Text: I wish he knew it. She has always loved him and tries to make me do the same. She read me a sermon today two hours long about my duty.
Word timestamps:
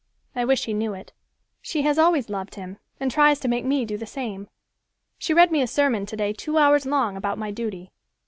I 0.35 0.45
wish 0.45 0.65
he 0.65 0.73
knew 0.73 0.95
it. 0.95 1.13
She 1.61 1.83
has 1.83 1.99
always 1.99 2.27
loved 2.27 2.55
him 2.55 2.79
and 2.99 3.11
tries 3.11 3.39
to 3.41 3.47
make 3.47 3.63
me 3.65 3.85
do 3.85 3.97
the 3.97 4.07
same. 4.07 4.47
She 5.19 5.31
read 5.31 5.51
me 5.51 5.61
a 5.61 5.67
sermon 5.67 6.07
today 6.07 6.33
two 6.33 6.57
hours 6.57 6.87
long 6.87 7.15
about 7.15 7.37
my 7.37 7.51
duty. 7.51 7.91